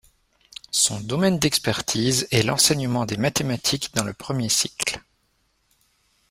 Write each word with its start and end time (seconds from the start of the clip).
Son 0.71 0.99
domaine 0.99 1.37
d'expertise 1.37 2.27
est 2.31 2.41
l'enseignement 2.41 3.05
des 3.05 3.17
mathématiques 3.17 3.93
dans 3.93 4.03
le 4.03 4.13
premier 4.13 4.49
cycle. 4.49 4.99